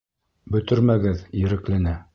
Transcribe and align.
Бөтөрмәгеҙ 0.55 1.23
Ереклене. 1.45 1.99